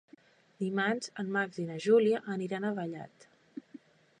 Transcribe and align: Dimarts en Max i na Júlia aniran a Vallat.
Dimarts 0.61 1.11
en 1.23 1.29
Max 1.35 1.61
i 1.65 1.65
na 1.67 1.77
Júlia 1.85 2.23
aniran 2.37 2.65
a 2.65 2.73
Vallat. 2.81 3.29